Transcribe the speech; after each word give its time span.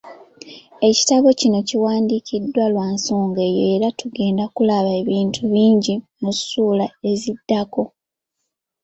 Ekitabo 0.89 1.27
kino 1.39 1.59
kiwandiikiddwa 1.67 2.65
lwa 2.73 2.87
nsonga 2.95 3.41
eyo 3.49 3.63
era 3.73 3.87
tugenda 3.99 4.43
kulaba 4.55 4.91
ebintu 5.01 5.41
bingi 5.53 5.93
mu 6.21 6.31
ssuula 6.37 6.85
eziddako 7.09 7.83